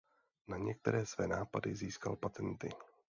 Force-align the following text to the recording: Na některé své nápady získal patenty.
Na 0.47 0.57
některé 0.57 1.05
své 1.05 1.27
nápady 1.27 1.75
získal 1.75 2.15
patenty. 2.15 2.69